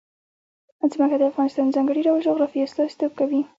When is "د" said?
1.19-1.23, 1.67-1.71